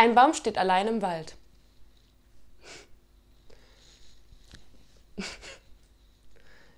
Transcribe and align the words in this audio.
Ein 0.00 0.14
Baum 0.14 0.32
steht 0.32 0.56
allein 0.56 0.88
im 0.88 1.02
Wald. 1.02 1.36